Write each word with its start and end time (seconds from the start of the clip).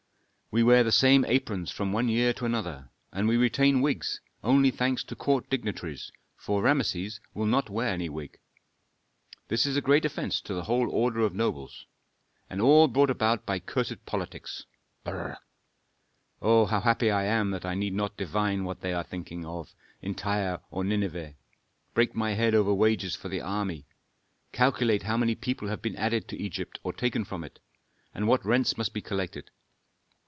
We 0.53 0.63
wear 0.63 0.83
the 0.83 0.91
same 0.91 1.23
aprons 1.29 1.71
from 1.71 1.93
one 1.93 2.09
year 2.09 2.33
to 2.33 2.43
another, 2.43 2.89
and 3.13 3.25
we 3.25 3.37
retain 3.37 3.79
wigs, 3.79 4.19
only 4.43 4.69
thanks 4.69 5.01
to 5.05 5.15
court 5.15 5.49
dignitaries, 5.49 6.11
for 6.35 6.61
Rameses 6.63 7.21
will 7.33 7.45
not 7.45 7.69
wear 7.69 7.87
any 7.87 8.09
wig. 8.09 8.37
This 9.47 9.65
is 9.65 9.77
a 9.77 9.81
great 9.81 10.03
offence 10.03 10.41
to 10.41 10.53
the 10.53 10.63
whole 10.65 10.89
order 10.89 11.21
of 11.21 11.33
nobles. 11.33 11.85
And 12.49 12.59
all 12.61 12.89
brought 12.89 13.09
about 13.09 13.45
by 13.45 13.61
cursed 13.61 14.05
politics, 14.05 14.65
brr! 15.05 15.37
Oh, 16.41 16.65
how 16.65 16.81
happy 16.81 17.09
I 17.09 17.23
am 17.23 17.51
that 17.51 17.65
I 17.65 17.73
need 17.73 17.93
not 17.93 18.17
divine 18.17 18.65
what 18.65 18.81
they 18.81 18.91
are 18.91 19.05
thinking 19.05 19.45
of 19.45 19.73
in 20.01 20.15
Tyre 20.15 20.59
or 20.69 20.83
Nineveh; 20.83 21.35
break 21.93 22.13
my 22.13 22.33
head 22.33 22.53
over 22.53 22.73
wages 22.73 23.15
for 23.15 23.29
the 23.29 23.39
army; 23.39 23.85
calculate 24.51 25.03
how 25.03 25.15
many 25.15 25.33
people 25.33 25.69
have 25.69 25.81
been 25.81 25.95
added 25.95 26.27
to 26.27 26.37
Egypt 26.37 26.77
or 26.83 26.91
taken 26.91 27.23
from 27.23 27.45
it, 27.45 27.61
and 28.13 28.27
what 28.27 28.43
rents 28.43 28.77
must 28.77 28.93
be 28.93 28.99
collected. 29.01 29.49